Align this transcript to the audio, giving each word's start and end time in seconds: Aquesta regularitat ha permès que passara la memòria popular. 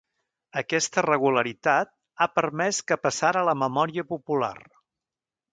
Aquesta 0.61 1.03
regularitat 1.05 1.91
ha 2.25 2.29
permès 2.39 2.81
que 2.93 2.99
passara 3.07 3.47
la 3.51 3.57
memòria 3.65 4.09
popular. 4.15 4.55